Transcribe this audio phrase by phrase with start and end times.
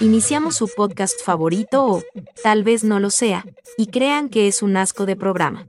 [0.00, 2.02] Iniciamos su podcast favorito o,
[2.42, 3.44] tal vez no lo sea,
[3.76, 5.68] y crean que es un asco de programa.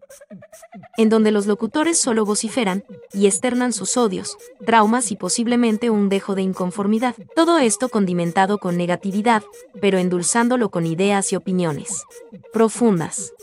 [0.98, 6.34] En donde los locutores solo vociferan y externan sus odios, traumas y posiblemente un dejo
[6.34, 7.16] de inconformidad.
[7.36, 9.44] Todo esto condimentado con negatividad,
[9.82, 12.06] pero endulzándolo con ideas y opiniones
[12.54, 13.34] profundas.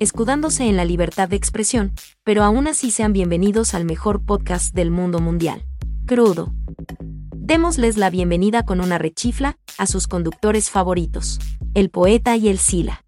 [0.00, 1.92] Escudándose en la libertad de expresión,
[2.24, 5.64] pero aún así sean bienvenidos al mejor podcast del mundo mundial.
[6.06, 6.52] Crudo.
[7.42, 11.40] Démosles la bienvenida con una rechifla a sus conductores favoritos,
[11.74, 13.02] el poeta y el Sila.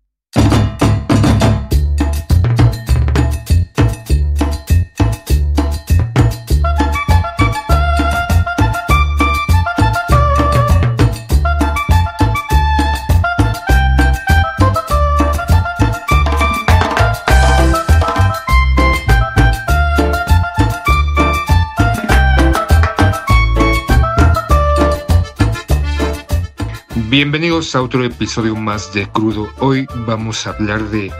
[27.12, 29.46] Bienvenidos a otro episodio más de Crudo.
[29.58, 31.12] Hoy vamos a hablar de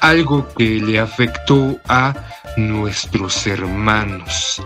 [0.00, 2.14] algo que le afectó a
[2.56, 4.62] nuestros hermanos,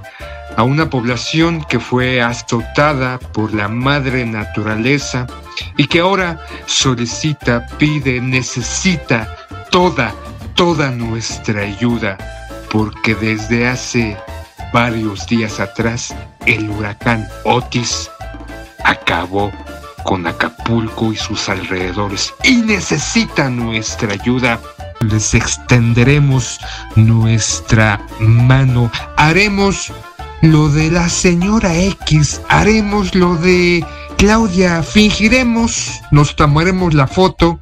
[0.59, 5.27] a una población que fue azotada por la madre naturaleza
[5.79, 9.35] y que ahora solicita, pide, necesita
[9.71, 10.15] toda,
[10.55, 12.19] toda nuestra ayuda,
[12.71, 14.19] porque desde hace
[14.75, 18.11] varios días atrás el huracán Otis
[18.85, 19.51] acabó
[20.05, 24.61] con Acapulco y sus alrededores y necesita nuestra ayuda.
[25.01, 26.61] Les extenderemos
[26.95, 28.91] nuestra mano.
[29.17, 29.93] Haremos
[30.43, 32.41] lo de la señora X.
[32.49, 33.85] Haremos lo de
[34.17, 34.83] Claudia.
[34.83, 36.01] Fingiremos.
[36.11, 37.59] Nos tomaremos la foto.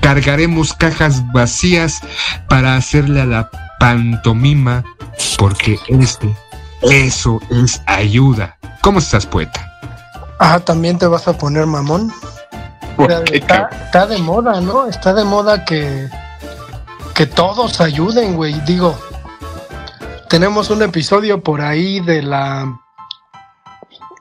[0.00, 2.00] Cargaremos cajas vacías
[2.48, 4.84] para hacerle a la pantomima.
[5.36, 6.34] Porque este,
[6.82, 8.58] eso es ayuda.
[8.80, 9.65] ¿Cómo estás, poeta?
[10.38, 12.12] Ah, también te vas a poner mamón.
[13.32, 14.86] Está, está, de moda, ¿no?
[14.86, 16.08] Está de moda que,
[17.14, 18.54] que todos ayuden, güey.
[18.60, 18.98] Digo,
[20.28, 22.80] tenemos un episodio por ahí de la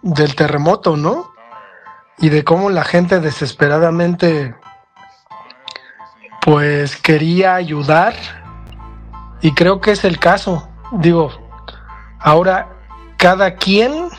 [0.02, 1.34] del terremoto, ¿no?
[2.20, 4.56] Y de cómo la gente desesperadamente
[6.42, 8.14] pues quería ayudar.
[9.42, 10.70] Y creo que es el caso.
[10.92, 11.32] Digo,
[12.20, 12.70] ahora
[13.18, 14.10] cada quien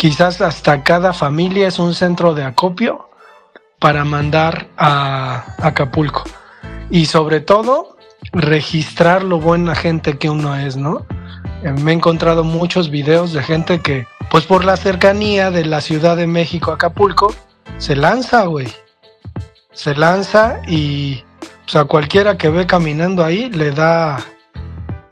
[0.00, 3.10] Quizás hasta cada familia es un centro de acopio
[3.78, 6.24] para mandar a Acapulco.
[6.88, 7.98] Y sobre todo,
[8.32, 11.04] registrar lo buena gente que uno es, ¿no?
[11.62, 15.82] Eh, me he encontrado muchos videos de gente que, pues por la cercanía de la
[15.82, 17.34] Ciudad de México a Acapulco,
[17.76, 18.68] se lanza, güey.
[19.74, 21.22] Se lanza y
[21.64, 24.16] pues, a cualquiera que ve caminando ahí le da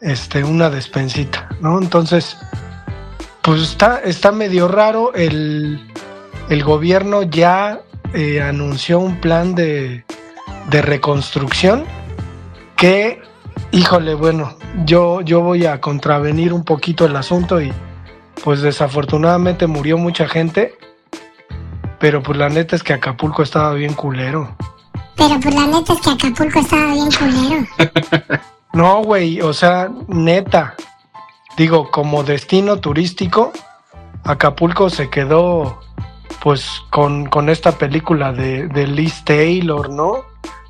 [0.00, 1.78] este, una despensita, ¿no?
[1.78, 2.38] Entonces,
[3.48, 5.14] pues está, está medio raro.
[5.14, 5.81] El,
[6.66, 7.81] gobierno ya
[8.12, 10.04] eh, anunció un plan de,
[10.69, 11.87] de reconstrucción
[12.76, 13.22] que,
[13.70, 14.54] híjole, bueno,
[14.84, 17.72] yo, yo voy a contravenir un poquito el asunto y
[18.44, 20.75] pues desafortunadamente murió mucha gente,
[21.98, 24.54] pero pues la neta es que Acapulco estaba bien culero.
[25.16, 27.66] Pero pues la neta es que Acapulco estaba bien culero.
[28.75, 30.75] no, güey, o sea, neta,
[31.58, 33.52] digo, como destino turístico,
[34.24, 35.80] Acapulco se quedó
[36.41, 40.24] pues con, esta película de, de, Liz Taylor, ¿no?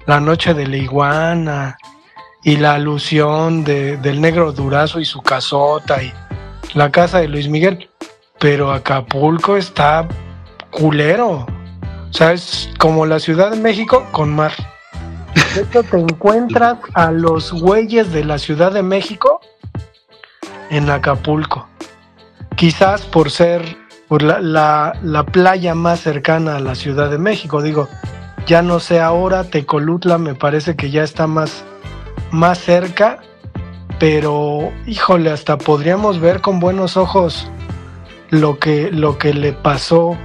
[0.06, 1.76] La noche de la iguana
[2.42, 6.10] y la alusión de, del negro durazo y su casota y
[6.72, 7.90] la casa de Luis Miguel.
[8.38, 10.08] Pero Acapulco está
[10.70, 11.46] culero.
[12.08, 14.52] O sea, es como la Ciudad de México con mar.
[15.54, 19.42] De hecho, te encuentras a los güeyes de la Ciudad de México
[20.70, 21.68] en Acapulco.
[22.56, 23.76] Quizás por ser
[24.08, 24.40] por la,
[25.02, 27.62] la, playa más cercana a la Ciudad de México.
[27.62, 27.88] Digo,
[28.46, 31.62] ya no sé ahora, Tecolutla me parece que ya está más,
[32.30, 33.18] más cerca,
[34.00, 37.50] pero híjole, hasta podríamos ver con buenos ojos
[38.30, 40.16] lo que, lo que le pasó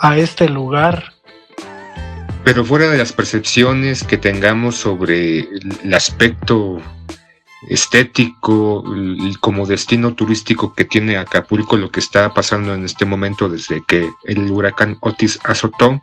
[0.00, 1.14] a este lugar.
[2.44, 5.48] Pero fuera de las percepciones que tengamos sobre
[5.82, 6.80] el aspecto
[7.68, 8.84] estético,
[9.40, 14.08] como destino turístico que tiene Acapulco, lo que está pasando en este momento desde que
[14.24, 16.02] el huracán Otis azotó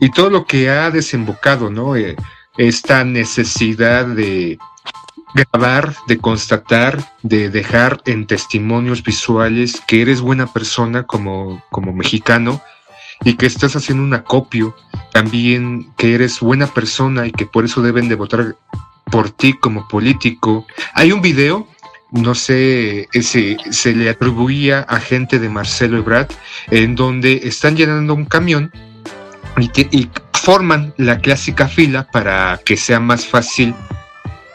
[0.00, 1.96] y todo lo que ha desembocado, ¿no?
[1.96, 2.16] Eh,
[2.58, 4.58] esta necesidad de
[5.34, 12.60] grabar, de constatar, de dejar en testimonios visuales que eres buena persona como, como mexicano
[13.22, 14.74] y que estás haciendo un acopio,
[15.12, 18.56] también que eres buena persona y que por eso deben de votar
[19.10, 20.66] por ti como político.
[20.94, 21.66] Hay un video,
[22.10, 26.28] no sé, ese, se le atribuía a gente de Marcelo Ebrard,
[26.70, 28.72] en donde están llenando un camión
[29.58, 33.74] y, forman la clásica fila para que sea más fácil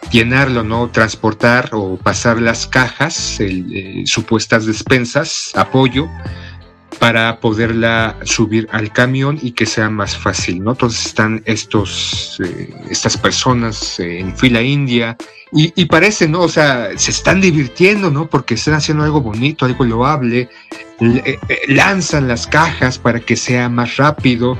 [0.09, 0.89] llenarlo, ¿no?
[0.89, 6.09] Transportar o pasar las cajas, eh, supuestas despensas, apoyo,
[6.99, 10.71] para poderla subir al camión y que sea más fácil, ¿no?
[10.71, 15.17] Entonces están estos, eh, estas personas eh, en fila india
[15.51, 16.41] y, parece, ¿no?
[16.41, 18.27] O sea, se están divirtiendo, ¿no?
[18.27, 20.49] Porque están haciendo algo bonito, algo loable,
[20.99, 21.39] eh,
[21.69, 24.57] lanzan las cajas para que sea más rápido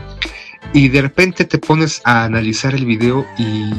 [0.72, 3.74] y de repente te pones a analizar el video y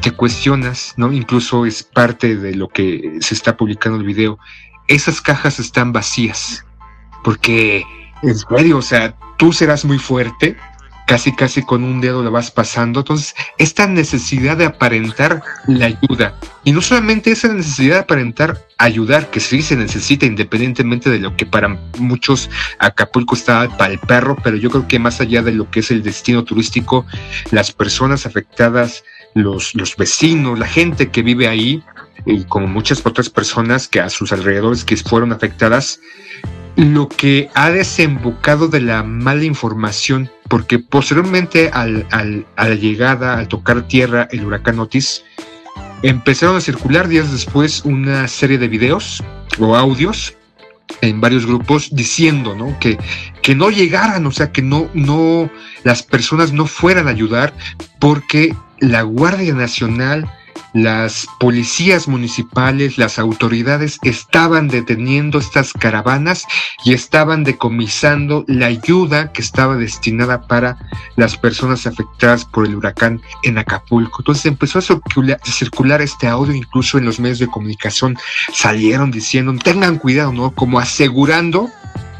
[0.00, 1.12] te cuestionas, ¿no?
[1.12, 4.38] Incluso es parte de lo que se está publicando el video.
[4.86, 6.64] Esas cajas están vacías
[7.22, 7.84] porque,
[8.22, 10.56] en serio, o sea, tú serás muy fuerte,
[11.10, 13.00] casi casi con un dedo lo vas pasando.
[13.00, 16.38] Entonces, esta necesidad de aparentar la ayuda.
[16.62, 21.36] Y no solamente esa necesidad de aparentar ayudar, que sí se necesita independientemente de lo
[21.36, 25.50] que para muchos Acapulco está para el perro, pero yo creo que más allá de
[25.50, 27.04] lo que es el destino turístico,
[27.50, 29.02] las personas afectadas,
[29.34, 31.82] los, los vecinos, la gente que vive ahí,
[32.24, 35.98] y como muchas otras personas que a sus alrededores que fueron afectadas,
[36.80, 43.48] lo que ha desembocado de la mala información, porque posteriormente al, a la llegada, al
[43.48, 45.22] tocar tierra el huracán Otis,
[46.02, 49.22] empezaron a circular días después una serie de videos
[49.58, 50.34] o audios
[51.02, 52.78] en varios grupos diciendo ¿no?
[52.80, 52.96] que,
[53.42, 55.50] que no llegaran, o sea, que no, no,
[55.84, 57.52] las personas no fueran a ayudar
[57.98, 60.32] porque la Guardia Nacional
[60.72, 66.44] las policías municipales, las autoridades estaban deteniendo estas caravanas
[66.84, 70.78] y estaban decomisando la ayuda que estaba destinada para
[71.16, 74.20] las personas afectadas por el huracán en Acapulco.
[74.20, 78.16] Entonces empezó a circular, este audio, incluso en los medios de comunicación
[78.52, 80.52] salieron diciendo, tengan cuidado, ¿no?
[80.52, 81.68] Como asegurando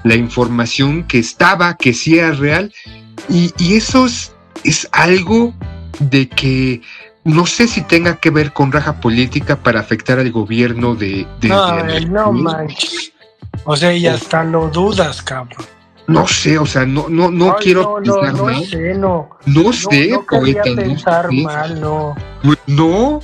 [0.04, 2.72] la información que estaba, que sí era real.
[3.28, 4.06] Y, eso
[4.64, 5.54] es algo
[6.00, 6.80] de que
[7.24, 11.26] no sé si tenga que ver con raja política para afectar al gobierno de...
[11.40, 13.12] de no, no manches.
[13.64, 15.64] O sea, y hasta lo dudas, cabrón.
[16.06, 19.30] No sé, o sea, no, no, no quiero no, no, no sé, no.
[19.46, 20.62] No sé, no, poeta.
[20.64, 22.16] Pensar mal, no.
[22.70, 23.20] No,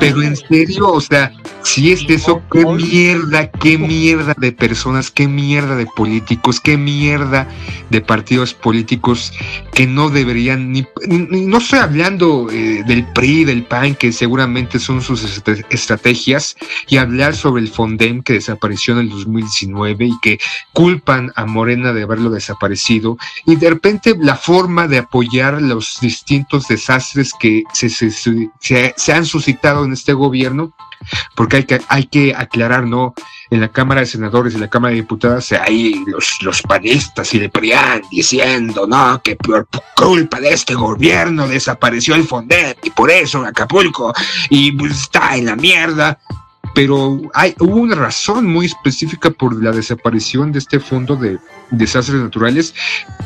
[0.00, 1.32] pero en serio, o sea,
[1.62, 7.46] si es eso, qué mierda, qué mierda de personas, qué mierda de políticos, qué mierda
[7.90, 9.32] de partidos políticos
[9.74, 15.02] que no deberían ni, no estoy hablando eh, del PRI, del PAN, que seguramente son
[15.02, 16.56] sus estrategias,
[16.88, 20.38] y hablar sobre el Fondem que desapareció en el 2019 y que
[20.72, 26.66] culpan a Morena de haberlo desaparecido, y de repente la forma de apoyar los distintos
[26.68, 28.79] desastres que se, se se,
[29.12, 30.74] han suscitado en este gobierno,
[31.34, 33.14] porque hay que, hay que aclarar, ¿no?
[33.50, 37.40] En la Cámara de Senadores y la Cámara de Diputados hay los, los panistas y
[37.40, 39.20] le PRIAN diciendo, ¿no?
[39.22, 39.66] Que por
[39.96, 44.12] culpa de este gobierno desapareció el Fondet y por eso Acapulco
[44.50, 46.18] y pues, está en la mierda.
[46.72, 51.38] Pero hay, hubo una razón muy específica por la desaparición de este fondo de
[51.72, 52.74] desastres naturales,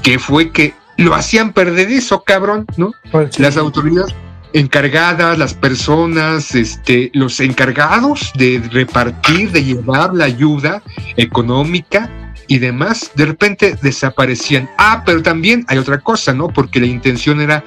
[0.02, 2.92] que fue que lo hacían perder eso, cabrón, ¿no?
[3.10, 4.14] Pues Las autoridades
[4.54, 10.80] encargadas, las personas, este, los encargados de repartir, de llevar la ayuda
[11.16, 14.70] económica y demás, de repente desaparecían.
[14.78, 16.48] Ah, pero también hay otra cosa, ¿no?
[16.48, 17.64] Porque la intención era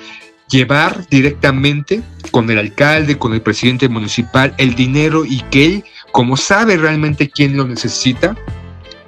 [0.50, 2.02] llevar directamente
[2.32, 7.30] con el alcalde, con el presidente municipal, el dinero y que él, como sabe realmente
[7.30, 8.38] quién lo necesita,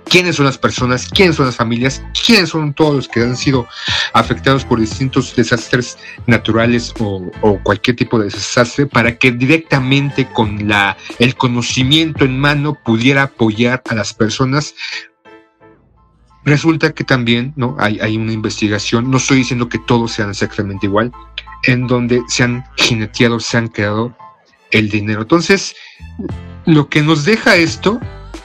[0.09, 3.67] quiénes son las personas, quiénes son las familias, quiénes son todos los que han sido
[4.13, 5.97] afectados por distintos desastres
[6.27, 7.29] naturales o,
[7.63, 13.81] cualquier tipo de desastre para que directamente con la, el conocimiento en mano pudiera apoyar
[13.89, 14.73] a las personas
[16.45, 17.75] Resulta que también ¿no?
[17.79, 21.11] hay, hay, una investigación, no estoy diciendo que todos sean exactamente igual,
[21.63, 24.15] en donde se han jineteado, se han quedado
[24.71, 25.21] el dinero.
[25.21, 25.75] Entonces,
[26.65, 27.99] lo que nos deja esto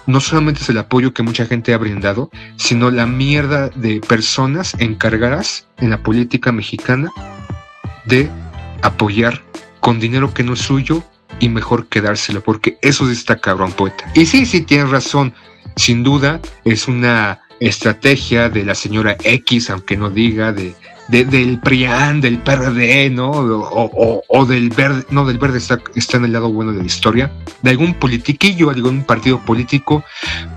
[0.06, 4.74] no solamente es el apoyo que mucha gente ha brindado, sino la mierda de personas
[4.78, 7.10] encargadas en la política mexicana
[8.04, 8.30] de
[8.82, 9.42] apoyar
[9.80, 11.02] con dinero que no es suyo
[11.40, 14.10] y mejor quedárselo, porque eso sí está cabrón, poeta.
[14.14, 15.34] Y sí, sí, tienes razón,
[15.76, 20.74] sin duda es una estrategia de la señora X, aunque no diga, de
[21.08, 23.30] del PRIAN, del PRD, ¿no?
[23.30, 25.78] O, del verde, no, del verde está,
[26.16, 27.30] en el lado bueno de la historia,
[27.62, 30.04] de algún politiquillo, algún partido político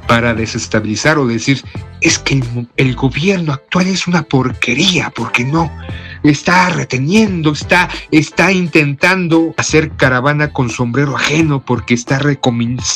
[0.08, 1.62] para desestabilizar o decir,
[2.02, 2.42] es que
[2.78, 5.70] el, gobierno actual es una porquería, porque no,
[6.32, 12.20] está reteniendo, está, está intentando hacer caravana con sombrero ajeno porque está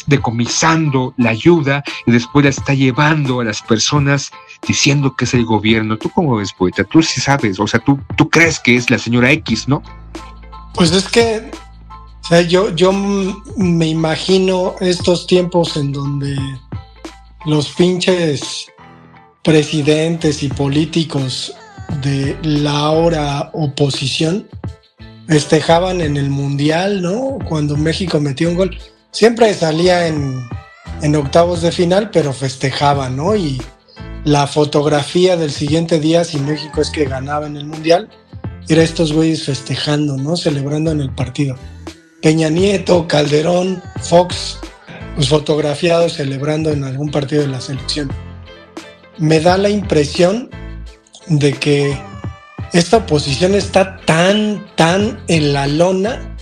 [0.07, 4.31] decomisando la ayuda y después la está llevando a las personas
[4.67, 5.97] diciendo que es el gobierno.
[5.97, 6.83] ¿Tú cómo ves, poeta?
[6.83, 9.81] Tú sí sabes, o sea, tú, tú crees que es la señora X, ¿no?
[10.73, 11.51] Pues es que,
[12.23, 16.37] o sea, yo, yo me imagino estos tiempos en donde
[17.45, 18.67] los pinches
[19.43, 21.53] presidentes y políticos
[22.01, 24.47] de la ahora oposición
[25.27, 27.37] festejaban en el Mundial, ¿no?
[27.47, 28.77] Cuando México metió un gol.
[29.11, 30.47] Siempre salía en,
[31.01, 33.35] en octavos de final, pero festejaba, ¿no?
[33.35, 33.61] Y
[34.23, 38.09] la fotografía del siguiente día, si México es que ganaba en el Mundial,
[38.67, 40.37] era estos güeyes festejando, ¿no?
[40.37, 41.55] Celebrando en el partido.
[42.21, 44.59] Peña Nieto, Calderón, Fox,
[45.15, 48.11] pues fotografiados celebrando en algún partido de la selección.
[49.17, 50.49] Me da la impresión
[51.31, 51.97] de que
[52.73, 56.35] esta oposición está tan, tan en la lona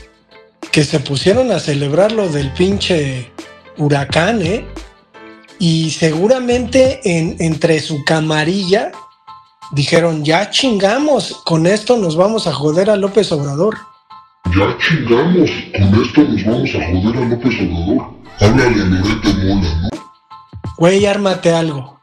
[0.72, 3.32] que se pusieron a celebrar lo del pinche
[3.78, 4.66] huracán, ¿eh?
[5.60, 8.92] Y seguramente en, entre su camarilla
[9.72, 13.78] dijeron, ya chingamos, con esto nos vamos a joder a López Obrador.
[14.46, 18.20] Ya chingamos, con esto nos vamos a joder a López Obrador.
[18.40, 19.90] Háblale a Loret de Mola, ¿no?
[20.78, 21.99] Güey, ármate algo.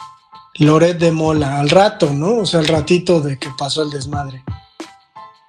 [0.58, 2.38] Loret de Mola, al rato, ¿no?
[2.38, 4.42] O sea, al ratito de que pasó el desmadre.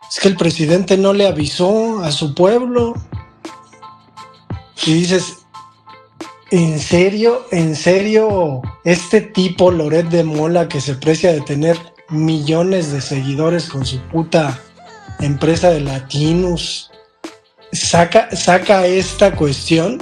[0.09, 2.93] Es que el presidente no le avisó a su pueblo.
[4.85, 5.39] Y dices,
[6.51, 7.45] ¿en serio?
[7.51, 8.61] ¿En serio?
[8.83, 11.77] Este tipo, Loret de Mola, que se precia de tener
[12.09, 14.61] millones de seguidores con su puta
[15.19, 16.91] empresa de Latinus,
[17.71, 20.01] saca, saca esta cuestión.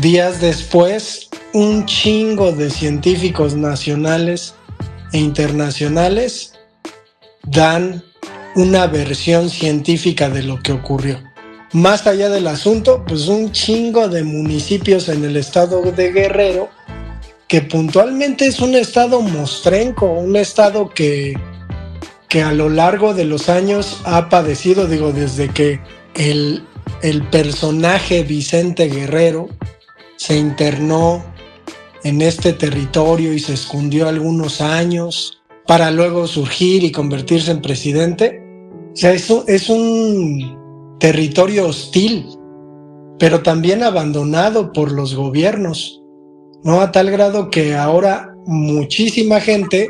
[0.00, 4.54] Días después, un chingo de científicos nacionales
[5.12, 6.52] e internacionales
[7.44, 8.02] dan
[8.56, 11.22] una versión científica de lo que ocurrió.
[11.72, 16.70] Más allá del asunto, pues un chingo de municipios en el estado de Guerrero
[17.46, 21.38] que puntualmente es un estado mostrenco, un estado que,
[22.28, 25.78] que a lo largo de los años ha padecido, digo, desde que
[26.16, 26.64] el,
[27.02, 29.48] el personaje Vicente Guerrero
[30.24, 31.22] se internó
[32.02, 38.42] en este territorio y se escondió algunos años para luego surgir y convertirse en presidente.
[38.94, 42.26] O sea, eso es un territorio hostil,
[43.18, 46.00] pero también abandonado por los gobiernos.
[46.62, 46.80] ¿no?
[46.80, 49.88] A tal grado que ahora muchísima gente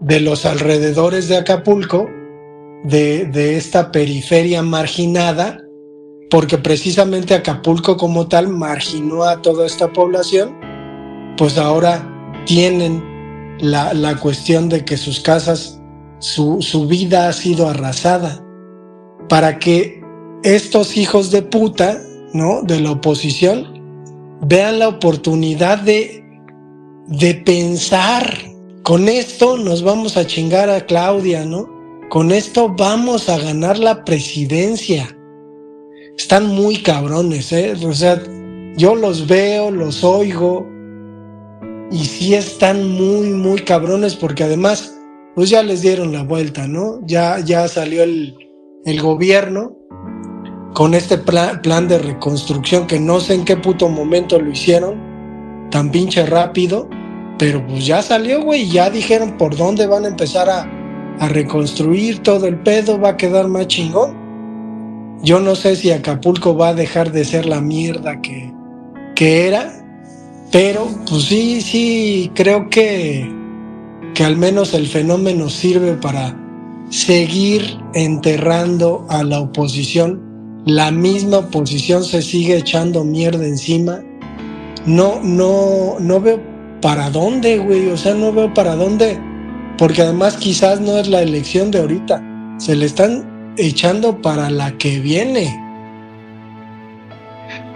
[0.00, 2.08] de los alrededores de Acapulco,
[2.82, 5.60] de, esta periferia marginada,
[6.30, 10.56] porque precisamente Acapulco como tal marginó a toda esta población,
[11.36, 12.06] pues ahora
[12.46, 13.02] tienen
[13.60, 15.80] la, la cuestión de que sus casas,
[16.18, 18.42] su, su vida ha sido arrasada,
[19.28, 20.00] para que
[20.42, 22.00] estos hijos de puta,
[22.32, 22.62] ¿no?
[22.62, 23.76] De la oposición,
[24.42, 26.24] vean la oportunidad de,
[27.06, 28.38] de pensar,
[28.82, 31.68] con esto nos vamos a chingar a Claudia, ¿no?
[32.10, 35.15] Con esto vamos a ganar la presidencia.
[36.16, 37.74] Están muy cabrones, ¿eh?
[37.84, 38.22] O sea,
[38.76, 40.66] yo los veo, los oigo,
[41.90, 44.96] y sí están muy, muy cabrones porque además,
[45.34, 47.00] pues ya les dieron la vuelta, ¿no?
[47.06, 48.34] Ya, ya salió el,
[48.84, 49.76] el gobierno
[50.74, 55.00] con este plan, de reconstrucción que no sé en qué puto momento lo hicieron,
[55.70, 56.88] tan pinche rápido,
[57.38, 60.70] pero pues ya salió, güey, ya dijeron por dónde van a empezar a,
[61.18, 64.25] a reconstruir todo el pedo, va a quedar más chingón.
[65.22, 68.52] Yo no sé si Acapulco va a dejar de ser la mierda que,
[69.14, 69.72] que era,
[70.52, 73.30] pero pues sí, sí, creo que,
[74.14, 76.36] que al menos el fenómeno sirve para
[76.90, 80.26] seguir enterrando a la oposición
[80.66, 84.00] la misma oposición se sigue echando mierda encima.
[84.84, 86.42] No, no, no veo
[86.82, 87.88] para dónde, güey.
[87.90, 89.16] O sea, no veo para dónde.
[89.78, 92.20] Porque además quizás no es la elección de ahorita.
[92.58, 95.54] Se le están echando para la que viene.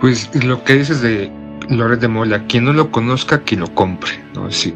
[0.00, 1.30] Pues lo que dices de
[1.68, 4.12] Loret de Mola, quien no lo conozca, que lo compre.
[4.34, 4.50] ¿no?
[4.50, 4.74] Si,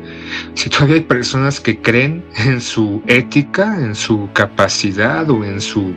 [0.54, 5.94] si todavía hay personas que creen en su ética, en su capacidad o en su,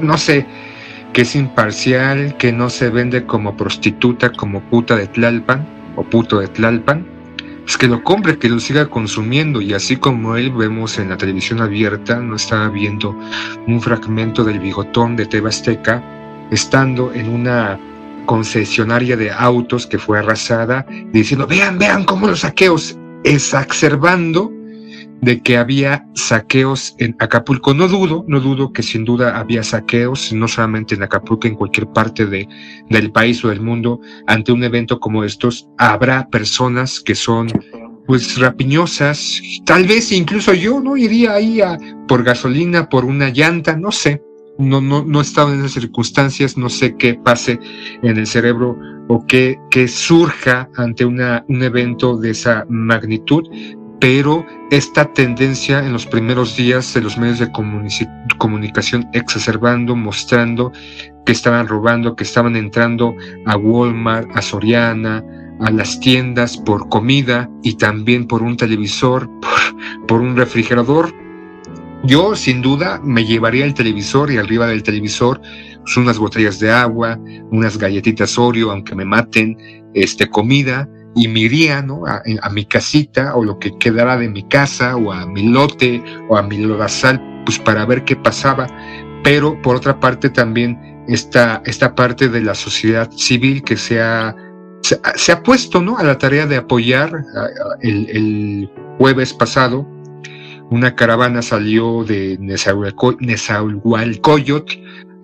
[0.00, 0.46] no sé,
[1.12, 6.38] que es imparcial, que no se vende como prostituta, como puta de Tlalpan o puto
[6.40, 7.17] de Tlalpan,
[7.68, 9.60] pues que lo compre, que lo siga consumiendo.
[9.60, 13.14] Y así como él vemos en la televisión abierta, no estaba viendo
[13.66, 16.02] un fragmento del bigotón de Tebasteca,
[16.50, 17.78] estando en una
[18.24, 24.50] concesionaria de autos que fue arrasada, diciendo, vean, vean cómo los saqueos, exacerbando
[25.20, 27.74] de que había saqueos en Acapulco.
[27.74, 31.88] No dudo, no dudo que sin duda había saqueos, no solamente en Acapulco, en cualquier
[31.88, 32.48] parte de,
[32.88, 37.48] del país o del mundo, ante un evento como estos, habrá personas que son
[38.06, 40.96] pues rapiñosas, tal vez incluso yo, ¿no?
[40.96, 44.22] Iría ahí a, por gasolina, por una llanta, no sé,
[44.58, 47.60] no, no, no he estado en esas circunstancias, no sé qué pase
[48.02, 53.44] en el cerebro o qué, qué surja ante una, un evento de esa magnitud,
[54.00, 57.50] pero esta tendencia en los primeros días de los medios de
[58.38, 60.72] comunicación exacerbando, mostrando
[61.24, 63.14] que estaban robando, que estaban entrando
[63.46, 65.24] a Walmart, a Soriana,
[65.60, 69.28] a las tiendas por comida y también por un televisor,
[70.06, 71.12] por, un refrigerador.
[72.04, 75.40] Yo sin duda me llevaría el televisor y arriba del televisor
[75.80, 77.18] pues, unas botellas de agua,
[77.50, 79.56] unas galletitas Oreo, aunque me maten,
[79.94, 80.88] este, comida,
[81.18, 82.04] y me iría ¿no?
[82.06, 86.36] a, mi casita o lo que quedara de mi casa o a mi lote o
[86.36, 88.68] a mi lodazal, pues para ver qué pasaba.
[89.24, 94.34] Pero por otra parte también esta, esta parte de la sociedad civil que se ha
[94.82, 95.98] se, ha puesto ¿no?
[95.98, 97.10] a la tarea de apoyar.
[97.80, 99.88] El, jueves pasado,
[100.70, 104.74] una caravana salió de Nezahualcóyotl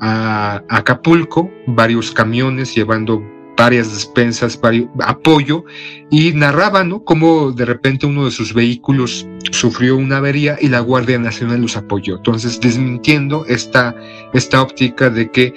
[0.01, 3.23] a, Acapulco, varios camiones llevando
[3.57, 5.65] varias despensas, varios, apoyo,
[6.11, 7.05] y narraban ¿no?
[7.05, 11.77] cómo de repente uno de sus vehículos sufrió una avería y la Guardia Nacional los
[11.77, 12.17] apoyó.
[12.17, 13.95] Entonces, desmintiendo esta,
[14.33, 15.53] esta óptica de que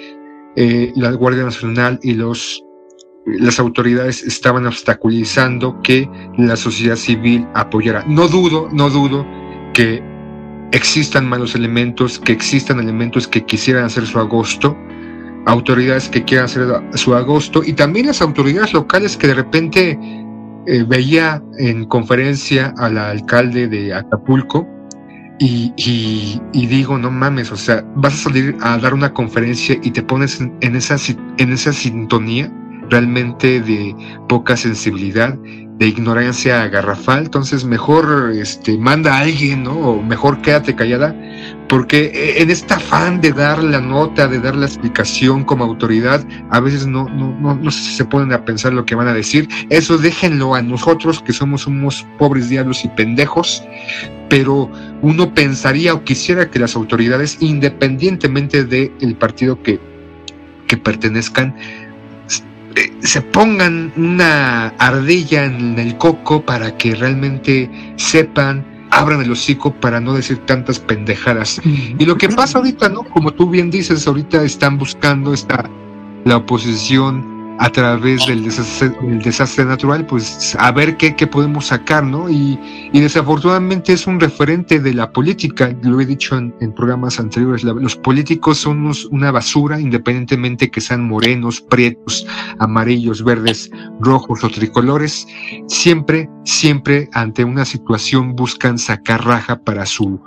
[0.56, 2.64] eh, la Guardia Nacional y los
[3.36, 8.04] las autoridades estaban obstaculizando que la sociedad civil apoyara.
[8.06, 9.26] No dudo, no dudo
[9.74, 10.02] que
[10.72, 14.76] existan malos elementos, que existan elementos que quisieran hacer su agosto,
[15.48, 19.98] autoridades que quieran hacer su agosto y también las autoridades locales que de repente
[20.66, 24.68] eh, veía en conferencia al alcalde de Acapulco
[25.40, 30.02] y, digo, no mames, o sea, vas a salir a dar una conferencia y te
[30.02, 30.96] pones en esa,
[31.38, 32.52] en esa sintonía
[32.90, 33.94] realmente de
[34.28, 35.38] poca sensibilidad,
[35.78, 39.78] de ignorancia garrafal, entonces mejor este, manda a alguien, ¿no?
[39.78, 41.14] O mejor quédate callada,
[41.68, 46.60] porque en este afán de dar la nota, de dar la explicación como autoridad, a
[46.60, 49.48] veces no, no, no, no se ponen a pensar lo que van a decir.
[49.68, 53.62] Eso déjenlo a nosotros, que somos unos pobres diablos y pendejos,
[54.30, 54.70] pero
[55.02, 59.78] uno pensaría o quisiera que las autoridades, independientemente del partido que,
[60.66, 61.54] que pertenezcan,
[63.00, 70.00] se pongan una ardilla en el coco para que realmente sepan, abran el hocico para
[70.00, 71.60] no decir tantas pendejadas.
[71.64, 73.04] Y lo que pasa ahorita, ¿no?
[73.04, 75.68] Como tú bien dices, ahorita están buscando esta
[76.24, 82.30] la oposición a través del desastre, natural, pues a ver qué, qué podemos sacar, ¿no?
[82.30, 82.58] Y,
[82.92, 87.96] y, desafortunadamente es un referente de la política, lo he dicho en, programas anteriores, los
[87.96, 92.26] políticos son una basura, independientemente que sean morenos, prietos,
[92.60, 95.26] amarillos, verdes, rojos o tricolores,
[95.66, 100.20] siempre, siempre ante una situación buscan sacar raja para su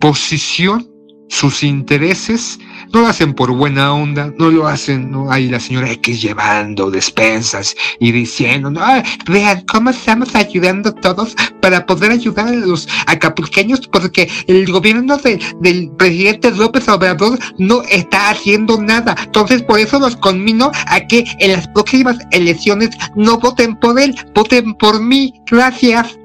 [0.00, 0.91] posición,
[1.32, 2.58] sus intereses
[2.92, 6.90] no lo hacen por buena onda, no lo hacen, no hay la señora X llevando
[6.90, 8.82] despensas y diciendo, no,
[9.30, 15.90] vean cómo estamos ayudando todos para poder ayudar a los acapulqueños porque el gobierno del
[15.96, 19.16] presidente López Obrador no está haciendo nada.
[19.24, 24.14] Entonces por eso los conmino a que en las próximas elecciones no voten por él,
[24.34, 25.32] voten por mí.
[25.50, 26.18] Gracias.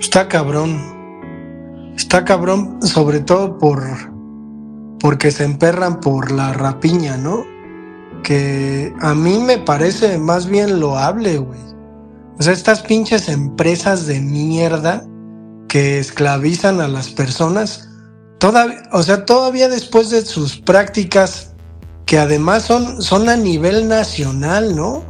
[0.00, 0.80] Está cabrón.
[1.94, 4.13] Está cabrón sobre todo por
[5.04, 7.44] porque se emperran por la rapiña, ¿no?
[8.22, 11.60] Que a mí me parece más bien loable, güey.
[12.38, 15.04] O sea, estas pinches empresas de mierda
[15.68, 17.90] que esclavizan a las personas,
[18.38, 21.52] todavía, o sea, todavía después de sus prácticas,
[22.06, 25.04] que además son, son a nivel nacional, ¿no?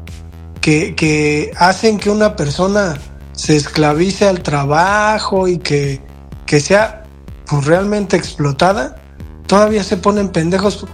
[0.61, 2.99] Que, que hacen que una persona
[3.31, 6.01] se esclavice al trabajo y que,
[6.47, 7.05] que sea
[7.47, 9.04] pues, realmente explotada
[9.47, 10.87] todavía se ponen pendejos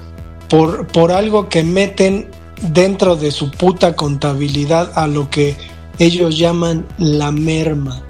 [0.49, 5.57] por, por algo que meten dentro de su puta contabilidad a lo que
[5.99, 8.03] ellos llaman la merma.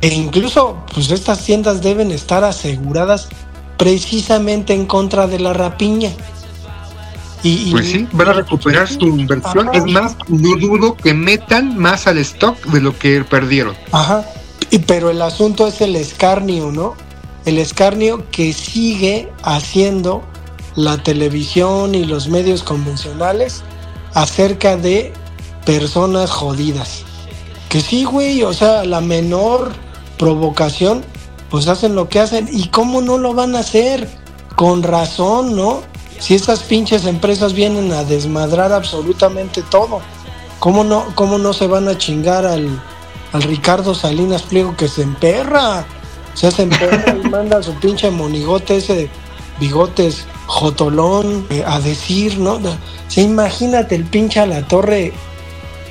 [0.00, 3.28] E incluso, pues estas tiendas deben estar aseguradas
[3.78, 6.10] precisamente en contra de la rapiña.
[7.42, 9.68] Y, pues sí, van a recuperar su inversión.
[9.74, 13.76] Es más, no dudo que metan más al stock de lo que perdieron.
[13.92, 14.24] Ajá.
[14.70, 16.94] Y, pero el asunto es el escarnio, ¿no?
[17.44, 20.22] El escarnio que sigue haciendo
[20.76, 23.62] la televisión y los medios convencionales
[24.14, 25.12] acerca de
[25.64, 27.02] personas jodidas.
[27.68, 29.72] Que sí, güey, o sea, la menor
[30.18, 31.04] provocación,
[31.50, 32.48] pues hacen lo que hacen.
[32.50, 34.08] ¿Y cómo no lo van a hacer?
[34.56, 35.82] Con razón, ¿no?
[36.18, 40.00] Si estas pinches empresas vienen a desmadrar absolutamente todo,
[40.60, 42.80] ¿cómo no, cómo no se van a chingar al,
[43.32, 45.84] al Ricardo Salinas Pliego que se emperra?
[46.34, 49.10] Se hace emperra y manda a su pinche monigote ese de
[49.60, 52.54] bigotes jotolón eh, a decir, ¿no?
[52.54, 55.12] O imagínate el pinche a la torre.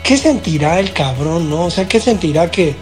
[0.04, 1.66] ¿Qué sentirá el cabrón, no?
[1.66, 2.76] O sea, ¿qué sentirá que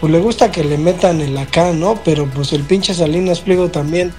[0.00, 1.98] pues le gusta que le metan el acá, ¿no?
[2.04, 4.12] Pero pues el pinche Salinas Pliego también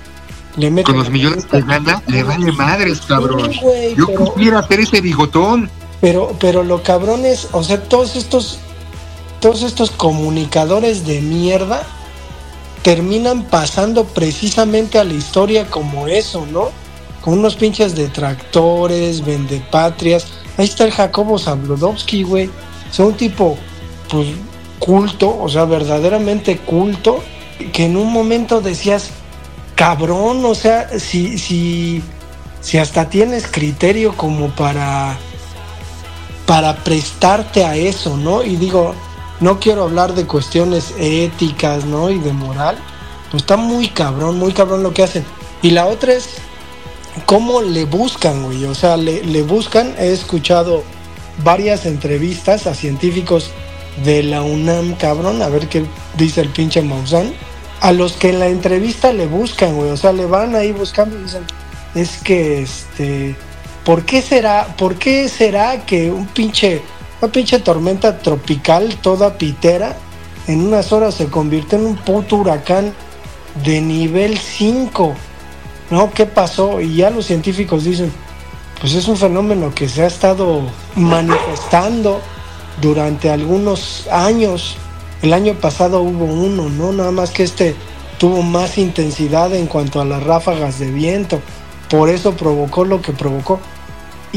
[0.58, 0.91] le mete.
[0.91, 3.52] Con los millones que gana, le vale madres, cabrón.
[3.95, 5.69] Yo quisiera hacer ese bigotón.
[6.02, 8.60] Pero, pero lo cabrón es, o sea, todos estos,
[9.39, 11.84] todos estos comunicadores de mierda
[12.86, 16.69] terminan pasando precisamente a la historia como eso, ¿no?
[17.19, 20.28] Con unos pinches detractores, vendepatrias.
[20.56, 22.45] Ahí está el Jacobo Zabludovsky, güey.
[22.45, 23.58] O sea, un tipo,
[24.08, 24.28] pues,
[24.78, 27.24] culto, o sea, verdaderamente culto,
[27.74, 29.10] que en un momento decías,
[29.74, 32.04] cabrón, o sea, si, si,
[32.62, 35.17] si hasta tienes criterio como para,
[36.45, 38.43] para prestarte a eso, ¿no?
[38.43, 38.93] Y digo,
[39.39, 42.10] no quiero hablar de cuestiones éticas, ¿no?
[42.10, 42.78] Y de moral.
[43.32, 45.26] Pues está muy cabrón, muy cabrón lo que hacen.
[45.62, 46.36] Y la otra es
[47.26, 48.65] cómo le buscan, güey.
[48.65, 49.95] O sea, le, le buscan.
[49.98, 50.84] He escuchado
[51.43, 53.52] varias entrevistas a científicos
[54.04, 55.86] de la UNAM, cabrón, a ver qué
[56.17, 57.34] dice el pinche Maussan.
[57.82, 59.91] A los que en la entrevista le buscan, güey.
[59.91, 61.43] O sea, le van ahí buscando y dicen,
[61.93, 63.36] es que este.
[63.84, 64.76] ¿Por qué será?
[64.78, 66.82] ¿Por qué será que un pinche
[67.26, 69.96] una pinche tormenta tropical toda pitera
[70.48, 72.94] en unas horas se convirtió en un puto huracán
[73.64, 75.16] de nivel 5.
[75.90, 76.12] ¿No?
[76.12, 76.82] ¿Qué pasó?
[76.82, 78.12] Y ya los científicos dicen,
[78.80, 80.62] pues es un fenómeno que se ha estado
[80.96, 82.22] manifestando
[82.80, 84.78] durante algunos años.
[85.24, 86.92] El año pasado hubo uno, ¿no?
[86.92, 87.76] Nada más que este
[88.20, 91.42] tuvo más intensidad en cuanto a las ráfagas de viento.
[91.90, 93.60] Por eso provocó lo que provocó.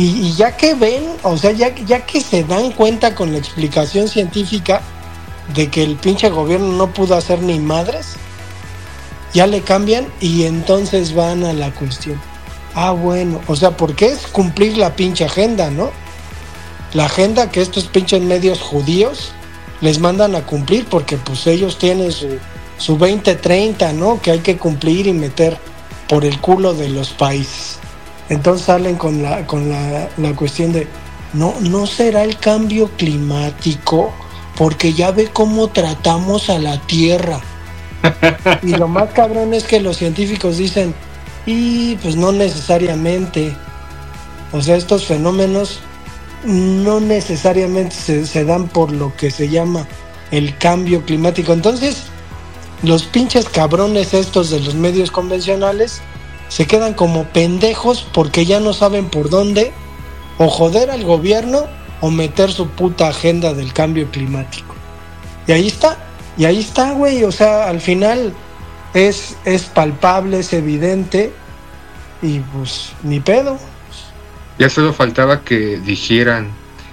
[0.01, 4.81] Y, ya que ven, o sea, ya, que se dan cuenta con la explicación científica
[5.57, 8.15] de que el pinche gobierno no pudo hacer ni madres,
[9.35, 12.21] ya le cambian y entonces van a la cuestión.
[12.77, 15.91] Ah, bueno, o sea, porque es cumplir la pinche agenda, ¿no?
[16.95, 19.33] La agenda que estos pinches medios judíos
[19.81, 22.39] les mandan a cumplir porque pues ellos tienen su,
[22.77, 24.23] su 2030, ¿no?
[24.23, 25.59] Que hay que cumplir y meter
[26.09, 27.78] por el culo de los países.
[28.29, 30.87] Entonces salen con la, con la, cuestión de,
[31.33, 34.13] no, no será el cambio climático,
[34.57, 37.41] porque ya ve cómo tratamos a la Tierra.
[38.63, 40.95] y lo más cabrón es que los científicos dicen,
[41.47, 43.57] y pues no necesariamente.
[44.53, 45.81] O sea, estos fenómenos
[46.45, 49.87] no necesariamente se, se, dan por lo que se llama
[50.31, 51.53] el cambio climático.
[51.53, 52.05] Entonces,
[52.83, 56.03] los pinches cabrones estos de los medios convencionales
[56.49, 59.73] se quedan como pendejos porque ya no saben por dónde
[60.39, 61.67] o joder al gobierno
[62.01, 64.75] o meter su puta agenda del cambio climático.
[65.47, 65.99] Y ahí está,
[66.37, 68.33] y ahí está, güey, o sea, al final
[68.95, 71.33] es, es palpable, es evidente
[72.23, 73.59] y pues ni pedo.
[74.59, 76.51] Ya solo faltaba que dijeran,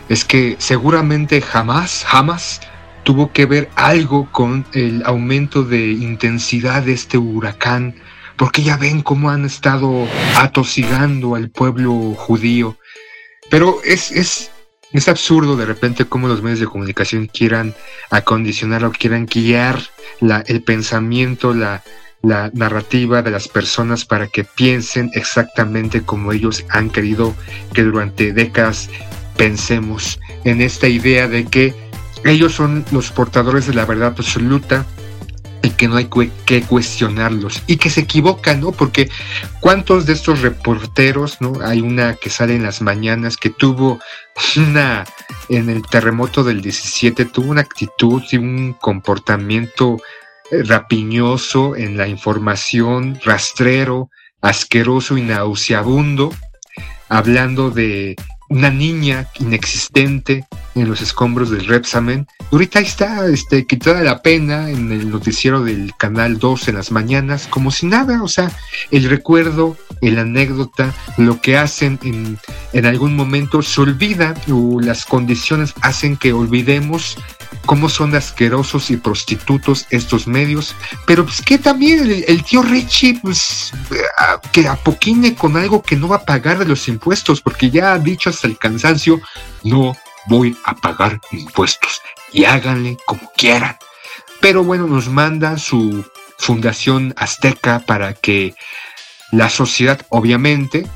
[0.10, 2.62] es que seguramente jamás, jamás
[3.04, 7.96] tuvo que ver algo con el aumento de intensidad de este huracán
[8.38, 12.78] porque ya ven cómo han estado atosigando al pueblo judío.
[13.50, 14.52] Pero es, es,
[14.92, 17.76] es absurdo de repente cómo los medios de comunicación quieran
[18.10, 19.82] acondicionar o quieran guiar
[20.48, 21.84] el pensamiento, la,
[22.22, 27.36] la narrativa de las personas para que piensen exactamente como ellos han querido
[27.74, 28.90] que durante décadas
[29.38, 31.74] pensemos en esta idea de que
[32.24, 34.86] ellos son los portadores de la verdad absoluta
[35.66, 36.10] y que no hay
[36.46, 38.72] que cuestionarlos y que se equivocan, ¿no?
[38.72, 39.10] Porque
[39.60, 41.54] cuántos de estos reporteros, ¿no?
[41.64, 44.00] Hay una que sale en las mañanas que tuvo
[44.58, 45.06] una,
[45.50, 49.98] en el terremoto del 17, tuvo una actitud y un comportamiento
[50.52, 54.10] eh, rapiñoso en la información, rastrero,
[54.42, 56.34] asqueroso y nauseabundo,
[57.10, 58.16] hablando de
[58.50, 62.28] una niña inexistente en los escombros del Repsamen.
[62.52, 67.48] Ahorita está este, quitada la pena en el noticiero del Canal 2 en las mañanas,
[67.48, 68.52] como si nada, o sea,
[68.92, 72.38] el recuerdo, la anécdota, lo que hacen en,
[72.74, 77.18] en algún momento se olvida o las condiciones hacen que olvidemos
[77.66, 83.72] cómo son asquerosos y prostitutos estos medios, pero pues que también el, tío Richie, pues
[84.52, 88.00] que apoquine con algo que no va a pagar de los impuestos, porque ya ha
[88.00, 89.20] dicho hasta el cansancio,
[89.64, 89.96] no
[90.28, 93.78] voy a pagar impuestos y háganle como quieran.
[94.42, 96.06] Pero bueno, nos manda su
[96.38, 98.54] Fundación Azteca para que
[99.32, 100.88] la sociedad, obviamente,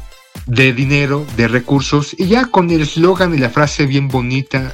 [0.45, 4.73] dé dinero, de recursos, y ya con el eslogan y la frase bien bonita,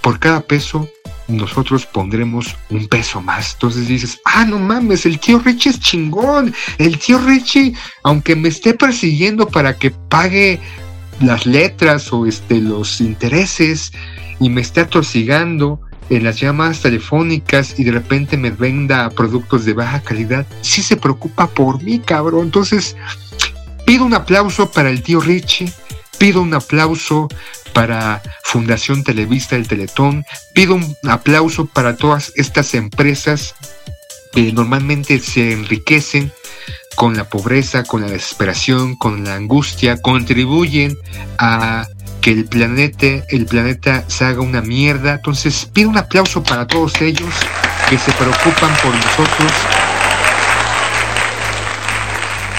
[0.00, 0.88] por cada peso
[1.30, 3.54] nosotros pondremos un peso más.
[3.54, 6.54] Entonces dices, ah, no mames, el tío Richie es chingón.
[6.78, 10.60] El tío Richie, aunque me esté persiguiendo para que pague
[11.20, 13.92] las letras o este, los intereses
[14.38, 19.74] y me esté atosigando en las llamadas telefónicas y de repente me venda productos de
[19.74, 22.46] baja calidad, sí se preocupa por mí, cabrón.
[22.46, 22.96] Entonces,
[23.86, 25.72] pido un aplauso para el tío Richie,
[26.18, 27.28] pido un aplauso
[27.72, 30.24] para Fundación Televista del Teletón.
[30.54, 33.54] Pido un aplauso para todas estas empresas
[34.32, 36.32] que normalmente se enriquecen
[37.00, 40.98] con la pobreza, con la desesperación, con la angustia, contribuyen
[41.38, 41.88] a
[42.20, 45.14] que el planeta, el planeta se haga una mierda.
[45.14, 47.32] Entonces pido un aplauso para todos ellos
[47.88, 49.50] que se preocupan por nosotros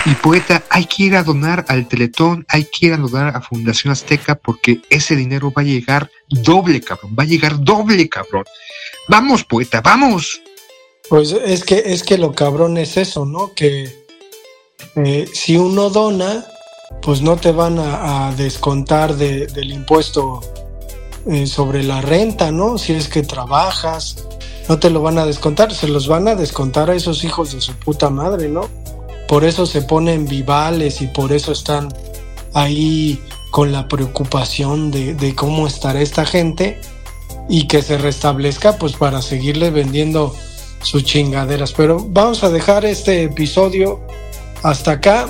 [0.07, 3.41] y poeta, hay que ir a donar al Teletón, hay que ir a donar a
[3.41, 8.45] Fundación Azteca porque ese dinero va a llegar doble, cabrón, va a llegar doble, cabrón.
[9.07, 10.41] Vamos, poeta, vamos.
[11.09, 13.53] Pues es que es que lo cabrón es eso, ¿no?
[13.53, 14.00] Que
[14.95, 16.45] eh, si uno dona,
[17.01, 20.41] pues no te van a, descontar del impuesto
[21.27, 22.77] eh, sobre la renta, ¿no?
[22.77, 24.27] Si es que trabajas,
[24.67, 27.61] no te lo van a descontar, se los van a descontar a esos hijos de
[27.61, 28.69] su puta madre, ¿no?
[29.31, 31.87] por eso se ponen vivales y por eso están
[32.53, 33.17] ahí
[33.49, 36.81] con la preocupación de, cómo estará esta gente
[37.47, 40.35] y que se restablezca pues para seguirle vendiendo
[40.81, 41.71] sus chingaderas.
[41.71, 44.01] Pero vamos a dejar este episodio
[44.63, 45.27] hasta acá.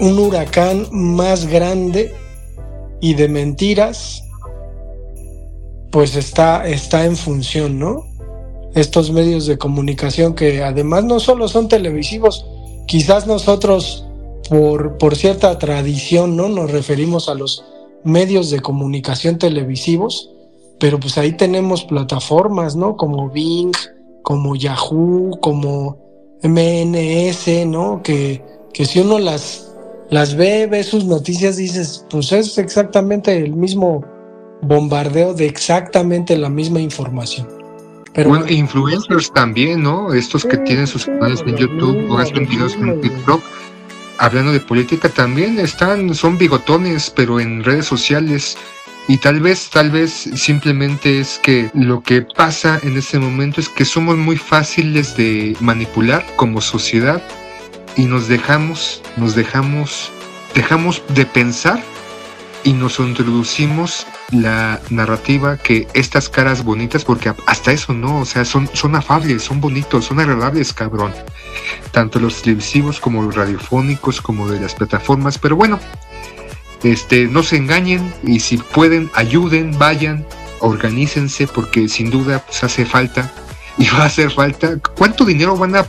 [0.00, 2.12] Un huracán más grande
[3.00, 4.24] y de mentiras
[5.94, 8.04] pues está, está en función, ¿no?
[8.74, 12.44] Estos medios de comunicación que además no solo son televisivos,
[12.88, 14.04] quizás nosotros
[14.50, 16.48] por, por cierta tradición, ¿no?
[16.48, 17.64] Nos referimos a los
[18.02, 20.32] medios de comunicación televisivos,
[20.80, 22.96] pero pues ahí tenemos plataformas, ¿no?
[22.96, 23.72] Como Bing,
[24.22, 26.03] como Yahoo, como
[26.44, 28.02] MNS, ¿no?
[28.02, 29.72] Que, que si uno las,
[30.10, 34.04] las ve, ve sus noticias, dices, pues es exactamente el mismo
[34.62, 37.64] bombardeo de exactamente la misma información
[38.22, 40.14] bueno, influencers también, ¿no?
[40.14, 43.42] Estos que tienen sus canales en YouTube o hacen videos en TikTok.
[44.18, 48.56] Hablando de política también están, son bigotones, pero en redes sociales.
[49.06, 53.68] Y tal vez, tal vez simplemente es que lo que pasa en este momento es
[53.68, 57.22] que somos muy fáciles de manipular como sociedad
[57.96, 60.10] y nos dejamos, nos dejamos,
[60.54, 61.82] dejamos de pensar
[62.64, 68.46] y nos introducimos la narrativa que estas caras bonitas, porque hasta eso no, o sea,
[68.46, 71.12] son, son afables, son bonitos, son agradables, cabrón.
[71.92, 75.78] Tanto los televisivos como los radiofónicos, como de las plataformas, pero bueno,
[76.84, 80.24] este, no se engañen y si pueden, ayuden, vayan,
[80.60, 83.32] organícense, porque sin duda pues, hace falta
[83.78, 84.78] y va a hacer falta.
[84.96, 85.86] ¿Cuánto dinero van a,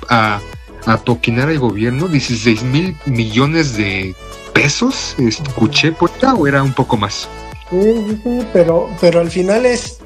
[0.85, 2.07] a, toquinar el gobierno?
[2.07, 4.15] 16 mil millones de
[4.53, 7.27] pesos, escuché, puerta o era un poco más?
[7.69, 9.99] Sí, sí, sí, pero, pero al final es,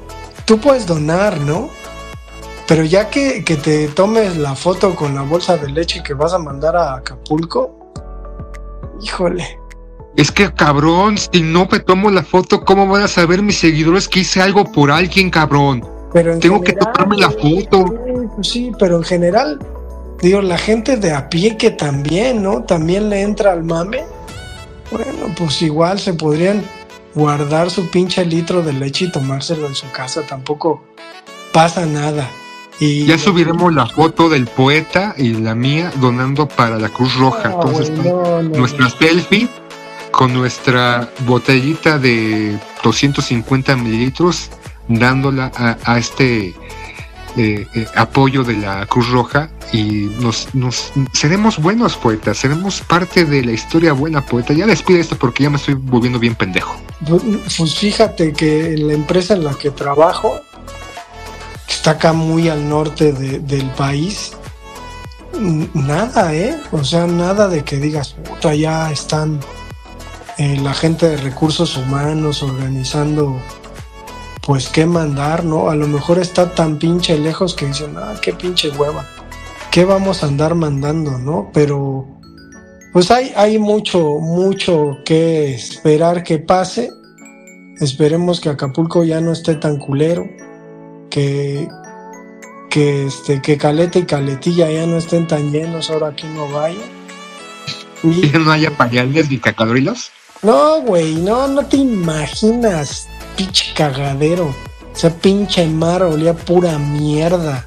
[0.44, 1.70] tú puedes donar, ¿no?
[2.66, 6.32] Pero ya que, que te tomes la foto con la bolsa de leche que vas
[6.32, 7.92] a mandar a Acapulco,
[9.02, 9.60] híjole.
[10.16, 14.08] Es que cabrón, si no me tomo la foto, ¿cómo van a saber mis seguidores
[14.08, 15.84] que hice algo por alguien, cabrón?
[16.12, 17.84] Pero Tengo que tomarme la foto.
[18.34, 19.58] Pues sí, pero en general,
[20.20, 22.64] digo, la gente de a pie que también, ¿no?
[22.64, 24.04] También le entra al mame
[24.90, 26.64] bueno, pues igual se podrían
[27.14, 30.82] guardar su pinche litro de leche y tomárselo en su casa, tampoco
[31.52, 32.28] pasa nada.
[32.80, 37.42] Y ya subiremos la foto del poeta y la mía donando para la Cruz Roja.
[37.44, 37.92] Ah, Entonces,
[38.56, 39.48] nuestra selfie
[40.10, 44.50] con nuestra botellita de 250 mililitros
[44.88, 45.52] dándola
[45.84, 46.54] a este
[47.36, 50.48] eh, eh, apoyo de la Cruz Roja y nos,
[51.12, 54.52] seremos buenos poetas, seremos parte de la historia buena poeta.
[54.52, 56.74] Ya les pido esto porque ya me estoy volviendo bien pendejo.
[57.06, 60.40] Pues, fíjate que la empresa en la que trabajo,
[61.68, 64.32] está acá muy al norte del país,
[65.72, 66.58] nada, ¿eh?
[66.72, 69.38] O sea, nada de que digas, puta, ya están
[70.40, 73.42] eh, la gente de recursos humanos organizando
[74.40, 75.68] pues qué mandar, ¿no?
[75.68, 79.06] A lo mejor está tan pinche lejos que dicen, ah, qué pinche hueva,
[79.70, 81.50] ¿qué vamos a andar mandando, no?
[81.52, 82.08] Pero
[82.94, 86.90] pues hay, hay mucho, mucho que esperar que pase.
[87.78, 90.26] Esperemos que Acapulco ya no esté tan culero,
[91.10, 91.68] que,
[92.70, 96.80] que este que Caleta y Caletilla ya no estén tan llenos ahora aquí no vaya.
[98.02, 100.12] ¿Y no haya pañales ni cacadrilos?
[100.42, 104.46] No, güey, no, no te imaginas, pinche cagadero.
[104.92, 107.66] O sea, pinche mar olía pura mierda.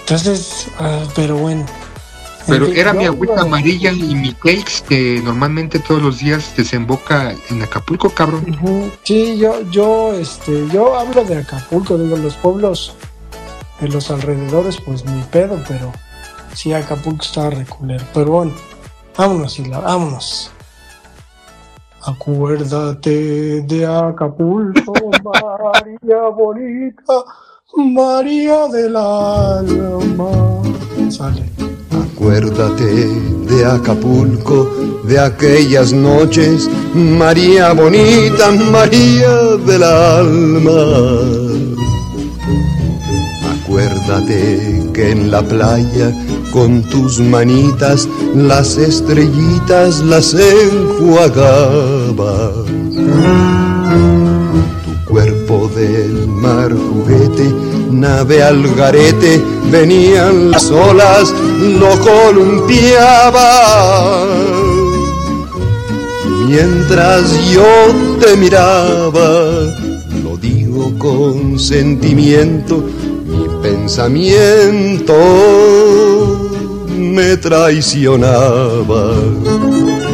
[0.00, 1.64] Entonces, ah, pero bueno.
[2.46, 6.54] Pero En fin, era mi agüita amarilla y mi cakes que normalmente todos los días
[6.56, 8.56] desemboca en Acapulco, cabrón.
[8.62, 12.94] Ujú, Sí, yo, yo, este, yo hablo de Acapulco, digo, los pueblos
[13.80, 15.92] de los alrededores, pues mi pedo, pero
[16.54, 18.04] sí, Acapulco estaba reculero.
[18.14, 18.52] Pero bueno,
[19.16, 20.50] vámonos, Isla, vámonos.
[22.08, 27.22] Acuérdate de Acapulco, María bonita,
[27.76, 30.62] María del alma.
[31.10, 31.44] Sale.
[31.90, 33.08] Acuérdate
[33.46, 34.70] de Acapulco,
[35.04, 41.47] de aquellas noches, María bonita, María del alma.
[43.78, 46.12] Acuérdate que en la playa,
[46.52, 51.36] con tus manitas, las estrellitas las enjuagabas.
[54.84, 57.54] Tu cuerpo del mar juguete,
[57.92, 61.32] nave al garete, venían las olas,
[61.78, 63.46] lo columpiaba.
[66.48, 69.70] Mientras yo te miraba,
[70.24, 73.07] lo digo con sentimiento, mi
[73.62, 75.14] pensamiento
[76.96, 79.14] me traicionaba.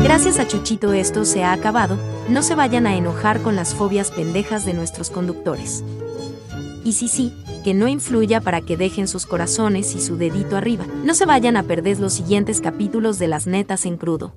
[0.03, 4.11] Gracias a Chuchito esto se ha acabado, no se vayan a enojar con las fobias
[4.11, 5.83] pendejas de nuestros conductores.
[6.85, 7.33] Y sí, sí,
[7.65, 10.85] que no influya para que dejen sus corazones y su dedito arriba.
[11.03, 14.35] No se vayan a perder los siguientes capítulos de Las Netas en Crudo.